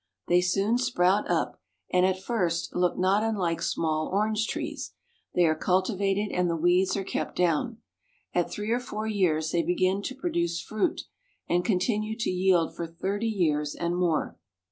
[0.27, 1.61] They soon sprout up,
[1.93, 4.93] and at first look not unlike small orange trees.
[5.35, 7.77] They are cultivated, and the weeds are kept down.
[8.33, 11.03] At three or four years they begin to produce fruit,
[11.47, 14.39] and continue to yield for thirty years and more.